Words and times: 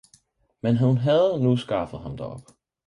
men 0.61 0.77
hun 0.77 0.97
havde 0.97 1.43
nu 1.43 1.57
skaffet 1.57 1.99
ham 1.99 2.17
derop. 2.17 2.41